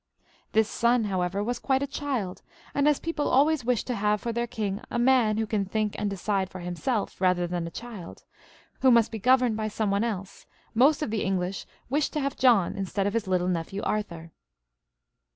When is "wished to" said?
11.87-12.19